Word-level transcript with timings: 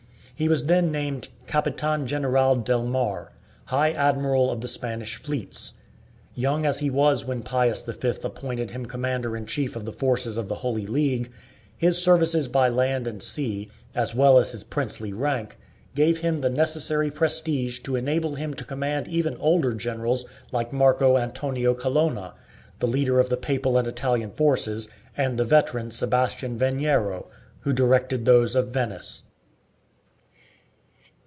He 0.33 0.49
was 0.49 0.65
then 0.65 0.91
named 0.91 1.27
"Capitan 1.45 2.07
General 2.07 2.55
del 2.55 2.83
Mar" 2.87 3.31
High 3.65 3.91
Admiral 3.91 4.49
of 4.49 4.59
the 4.61 4.67
Spanish 4.67 5.17
fleets. 5.17 5.73
Young 6.33 6.65
as 6.65 6.79
he 6.79 6.89
was 6.89 7.23
when 7.23 7.43
Pius 7.43 7.83
V 7.83 8.13
appointed 8.23 8.71
him 8.71 8.87
commander 8.87 9.37
in 9.37 9.45
chief 9.45 9.75
of 9.75 9.85
the 9.85 9.91
forces 9.91 10.37
of 10.37 10.47
the 10.47 10.55
Holy 10.55 10.87
League, 10.87 11.31
his 11.77 12.01
services 12.01 12.47
by 12.47 12.69
land 12.69 13.05
and 13.05 13.21
sea, 13.21 13.69
as 13.93 14.15
well 14.15 14.39
as 14.39 14.51
his 14.51 14.63
princely 14.63 15.13
rank, 15.13 15.57
gave 15.93 16.17
him 16.21 16.39
the 16.39 16.49
necessary 16.49 17.11
prestige 17.11 17.79
to 17.81 17.95
enable 17.95 18.33
him 18.33 18.55
to 18.55 18.65
command 18.65 19.07
even 19.07 19.37
older 19.37 19.75
generals 19.75 20.25
like 20.51 20.73
Marco 20.73 21.19
Antonio 21.19 21.75
Colonna, 21.75 22.33
the 22.79 22.87
leader 22.87 23.19
of 23.19 23.29
the 23.29 23.37
papal 23.37 23.77
and 23.77 23.87
Italian 23.87 24.31
forces, 24.31 24.89
and 25.15 25.37
the 25.37 25.43
veteran 25.45 25.91
Sebastian 25.91 26.57
Veniero, 26.57 27.27
who 27.59 27.71
directed 27.71 28.25
those 28.25 28.55
of 28.55 28.69
Venice. 28.69 29.21